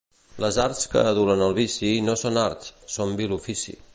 Les 0.43 0.55
arts 0.63 0.87
que 0.93 1.03
adulen 1.09 1.43
el 1.49 1.53
vici 1.59 1.93
no 2.09 2.17
són 2.23 2.41
arts, 2.47 2.75
són 2.97 3.17
vil 3.21 3.37
ofici. 3.41 3.81